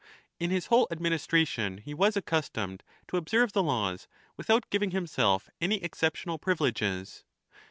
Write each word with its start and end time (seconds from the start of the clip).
In 0.39 0.49
his 0.49 0.65
whole 0.65 0.87
administration 0.89 1.77
he 1.77 1.93
was 1.93 2.17
accustomed 2.17 2.81
to 3.07 3.17
observe 3.17 3.51
the 3.53 3.61
laws, 3.61 4.07
without 4.35 4.67
giving 4.71 4.89
himself 4.89 5.47
any 5.61 5.75
exceptional 5.83 6.39
privileges. 6.39 7.23